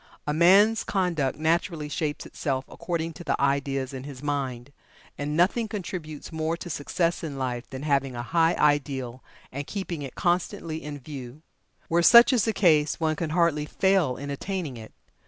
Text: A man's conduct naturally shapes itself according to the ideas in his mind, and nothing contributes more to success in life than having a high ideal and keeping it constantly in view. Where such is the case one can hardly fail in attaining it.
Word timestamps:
A 0.25 0.33
man's 0.33 0.83
conduct 0.83 1.37
naturally 1.37 1.87
shapes 1.87 2.25
itself 2.25 2.65
according 2.67 3.13
to 3.13 3.23
the 3.23 3.39
ideas 3.39 3.93
in 3.93 4.03
his 4.03 4.23
mind, 4.23 4.73
and 5.15 5.37
nothing 5.37 5.67
contributes 5.67 6.31
more 6.31 6.57
to 6.57 6.71
success 6.71 7.23
in 7.23 7.37
life 7.37 7.69
than 7.69 7.83
having 7.83 8.15
a 8.15 8.23
high 8.23 8.55
ideal 8.55 9.23
and 9.51 9.67
keeping 9.67 10.01
it 10.01 10.15
constantly 10.15 10.81
in 10.81 10.97
view. 10.97 11.43
Where 11.87 12.01
such 12.01 12.33
is 12.33 12.45
the 12.45 12.51
case 12.51 12.99
one 12.99 13.15
can 13.15 13.29
hardly 13.29 13.67
fail 13.67 14.17
in 14.17 14.31
attaining 14.31 14.75
it. 14.75 14.91